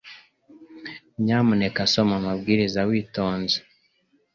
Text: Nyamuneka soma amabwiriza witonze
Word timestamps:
Nyamuneka 1.23 1.81
soma 1.93 2.13
amabwiriza 2.19 2.79
witonze 2.89 3.57